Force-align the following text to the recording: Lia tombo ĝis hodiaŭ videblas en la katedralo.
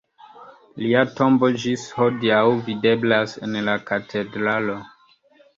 Lia 0.83 1.01
tombo 1.19 1.49
ĝis 1.65 1.83
hodiaŭ 1.99 2.41
videblas 2.71 3.37
en 3.49 3.57
la 3.69 3.77
katedralo. 3.91 4.81